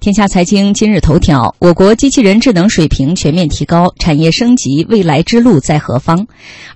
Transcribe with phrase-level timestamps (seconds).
[0.00, 6.24] 天下财经今日头条：我国机器人智能水平全面提高，产业升级未来之路在何方？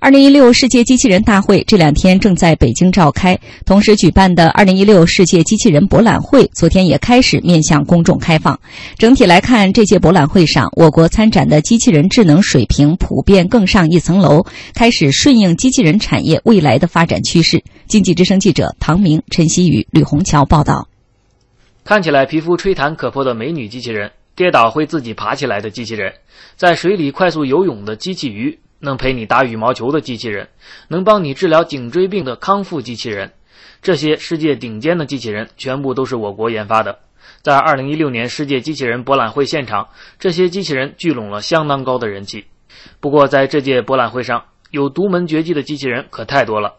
[0.01, 8.59] 二零一六世界机器人大会这两天正在北京召开，同时举办的二零一六世界机器人博览会昨天也开始面向公众开放。
[8.97, 17.63] 整体来看，这届博览会上，我国参展的机器人智能水平普遍更上一层楼，开始顺应机器人产业未来的发展趋势。
[17.87, 20.89] 经济之声记者唐明、陈曦宇、吕红桥报道。
[21.85, 26.13] 看起来皮肤吹弹可破的美女机器人，跌倒会自己爬起来的机器人，
[26.55, 30.47] 在水里快速游泳的机器鱼，能陪你打羽毛球的机器人，
[30.87, 33.33] 能帮你治疗颈椎病的康复机器人，
[33.81, 36.99] 这些世界顶尖的机器人全部都是我国研发的。
[37.41, 39.89] 在2016年世界机器人博览会现场，
[40.19, 42.45] 这些机器人聚拢了相当高的人气。
[43.01, 46.75] 不过，在这届博览会上，有独门绝技的机器人可太多了。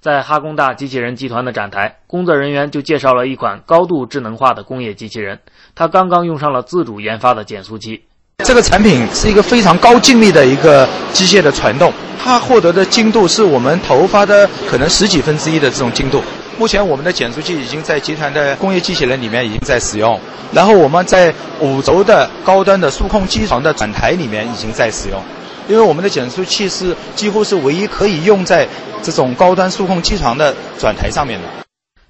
[0.00, 5.38] 在哈工大机器人集团的展台，工作人员就介绍了一款高度智能化的工业机器人。
[5.74, 8.04] 它刚刚用上了自主研发的减速机。
[8.44, 16.22] 这个产品是一个非常高精密的一个机械的传动，它获得的精度是我们头发的可能十几分之一的这种精度。
[16.58, 20.18] 目前我们的减速器已经在集团的工业机器人里面已经在使用，
[20.52, 25.22] 然后我们在五轴的高端的数控机床的转台里面已经在使用。
[25.68, 28.66] 因为我们的减速器是几乎是唯一可以用在
[29.02, 31.46] 这种高端数控机床的转台上面的。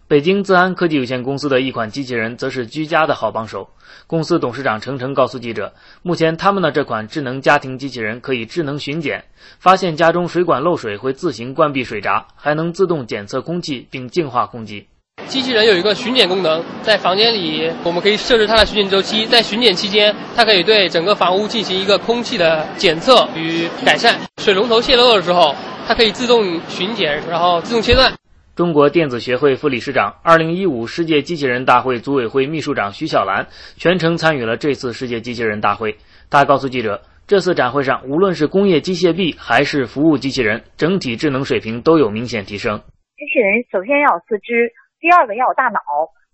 [0.08, 3.68] 北京自安科技有限公司的一款机器人则是居家的好帮手。
[4.06, 9.22] 公司董事长程程告诉记者，目前他们的这款智能家庭机器人可以智能巡检，
[9.58, 14.86] 发现家中水管漏水会自行关闭水闸，还能自动检测空气并净化空气。
[15.26, 24.18] 机器人有一个巡检功能，在房间里我们可以设置它的巡检周期，在巡检期间，它可以对整个房屋进行一个空气的检测与改善。
[24.38, 25.54] 水龙头泄漏的时候，
[25.86, 28.10] 它可以自动巡检，然后自动切断。
[28.58, 35.94] 中国电子学会副理事长、二零一五世界机器人大会组委会秘书长徐小兰全程参与了这次世界机器人大会。
[36.28, 42.76] 他告诉记者，这次展会上，无论是工业机械臂还是服务机器人，整体智能水平都有明显提升。
[43.14, 44.72] 机器人首先要有四肢。
[44.98, 45.78] 第二个要有大脑，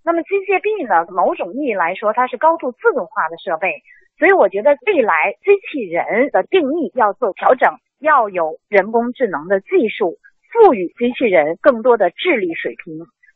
[0.02, 1.04] 那么机械臂呢？
[1.12, 3.68] 某种意义来说，它是高度自动化的设备，
[4.16, 7.68] 所以我觉得未来机器人的定义要做调整，
[8.00, 10.16] 要有人工智能的技术，
[10.54, 12.94] 赋予机器人更多的智力水平。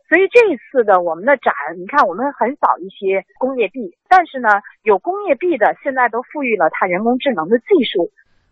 [0.08, 4.48] 所以这一次的我们的展，你看我们很少一些工业臂，但是呢，
[4.82, 8.10] 有工业臂的现在都赋予了它人工智能的技术。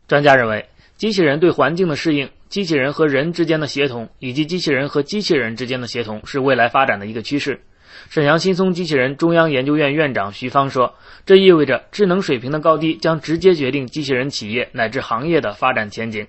[0.08, 0.66] 专家认为。
[0.96, 7.60] 机器人对环境的适应、机器人和人之间的协同，以及机器人和机器人之间的协同，是未来发展的一个趋势。
[8.08, 10.94] 沈阳新松机器人中央研究院院长徐芳说
[11.26, 16.26] ：“这意味着智能水平的高低将直接决定机器人企业乃至行业的发展前景。”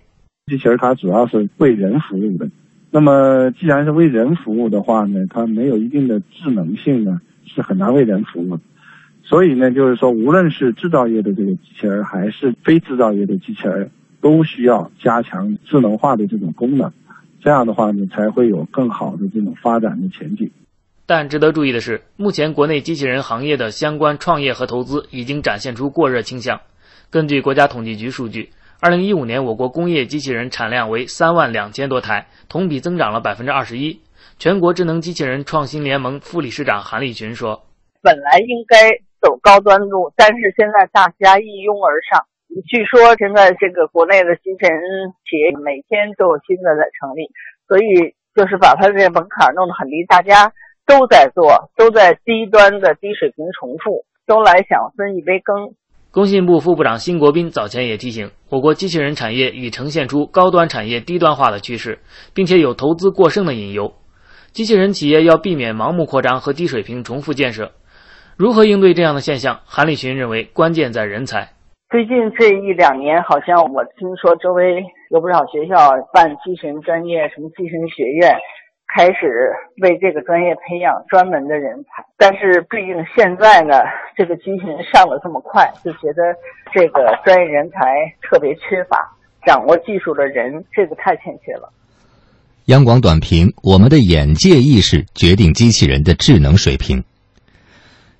[0.48, 2.50] 机器人它主要是为人服务的，
[2.90, 8.64] 那么既然是为人服务的话呢，它没有一定的智能性呢，是很难为人服务的。
[9.24, 13.92] 所以呢，就是说，无论是制造业的这个机器人，还是非制造业的机器人。
[14.20, 16.92] 都需要加强智能化的这种功能，
[17.40, 20.50] 这样的话呢，才会有更好的这种发展的前景。
[21.06, 26.60] 但值得注意的是，目前国内机器人行业的相关创业和投资已经展现出过热倾向。
[27.12, 28.50] 根据国家统计局数据，
[28.80, 34.02] 二零一五年我国工业机器人产量为三万两千多台，同比增长了百分之二十一。
[34.38, 37.64] 全国智能机器人创新联盟副理事长韩立群说
[38.04, 42.24] ：“本来应该走高端路，但是现在大家一拥而上。”
[42.70, 44.80] 据说现在这个国内的机器人
[45.26, 47.34] 企业每天都有新的在成立，
[47.68, 50.54] 所以就是把它这门槛弄得很低，大家
[50.86, 55.74] 都在做，都在低端的低水平重复，都来想分一杯羹。
[56.18, 62.00] 工信部副部长辛国斌早前也提醒，我国机器人产业已呈现出高端产业低端化的趋势，
[62.34, 63.94] 并且有投资过剩的隐忧。
[64.52, 67.72] 机器人企业要避免盲目扩张和低水平重复建设。
[68.36, 69.60] 如何应对这样的现象？
[69.68, 71.50] 韩立群认为，关键在人才。
[71.92, 78.34] 最近这一两年，好像我听说周围有不少学校办机器人专业，什么机器人学院，
[78.96, 82.06] 开始为这个专业培养专门的人才。
[82.18, 83.74] 但是毕竟现在呢，
[84.16, 86.24] 这个机器人上的这么快，就觉得
[86.74, 87.78] 这个专业人才
[88.22, 88.98] 特别缺乏，
[89.46, 91.72] 掌握技术的人这个太欠缺了。
[92.66, 97.04] 央广短评：我们的眼界意识决定机器人的智能水平。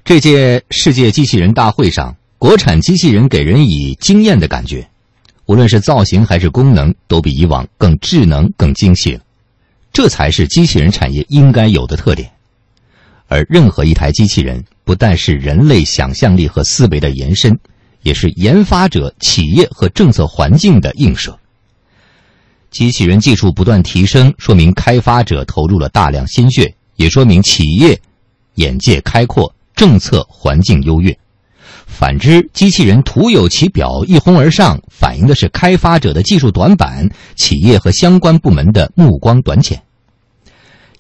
[0.04, 2.16] 这届世界机器人大会上。
[2.40, 4.88] 国产机器人给人以惊艳的感觉，
[5.48, 9.22] 无论是造型还是功能，都比以往更智能、更精细了。
[9.98, 12.30] 这才是机器人产业应该有的特点。
[13.28, 17.58] 而任何一台机器人，不但是人类想象力和思维的延伸，
[18.04, 21.40] 也是研发者、企业和政策环境的映射。
[22.70, 28.00] 机器人技术不断提升，说明开发者投入了大量心血，也说明企业
[28.54, 29.52] 眼界开阔。
[29.76, 31.18] 政策环境优越。
[31.88, 39.82] 反之，机器人徒有其表，一哄而上，反映的是开发者的技术短板，企业和相关部门的目光短浅。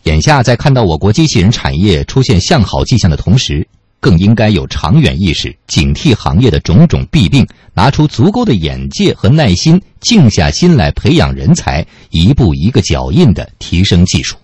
[0.07, 3.67] 眼下，在看到我国机器人产业出现向好迹象的同时，
[3.99, 14.37] 更应该有长远意识，警惕行业的种种弊病，拿出足够的眼界和耐心，静下心来培养人才，一步一个脚印地提升技术。